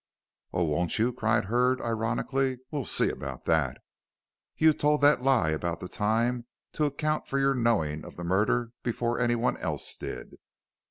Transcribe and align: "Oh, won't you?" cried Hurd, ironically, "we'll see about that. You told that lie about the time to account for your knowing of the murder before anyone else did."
"Oh, 0.51 0.63
won't 0.63 0.97
you?" 0.97 1.13
cried 1.13 1.45
Hurd, 1.45 1.79
ironically, 1.79 2.57
"we'll 2.71 2.85
see 2.85 3.09
about 3.11 3.45
that. 3.45 3.77
You 4.57 4.73
told 4.73 5.01
that 5.01 5.21
lie 5.21 5.51
about 5.51 5.79
the 5.79 5.87
time 5.87 6.47
to 6.73 6.85
account 6.85 7.27
for 7.27 7.37
your 7.37 7.53
knowing 7.53 8.03
of 8.03 8.15
the 8.15 8.23
murder 8.23 8.71
before 8.81 9.19
anyone 9.19 9.57
else 9.57 9.95
did." 9.95 10.37